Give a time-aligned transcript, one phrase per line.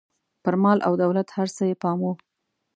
[0.43, 2.13] پر مال او دولت هر څه یې پام و.